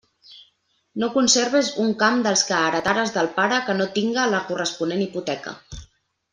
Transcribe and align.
No 1.03 1.09
conserves 1.17 1.69
un 1.83 1.91
camp 1.99 2.23
dels 2.29 2.45
que 2.49 2.57
heretares 2.69 3.15
del 3.19 3.31
pare 3.37 3.63
que 3.69 3.79
no 3.79 3.89
tinga 4.01 4.27
la 4.35 4.43
corresponent 4.51 5.09
hipoteca. 5.09 5.59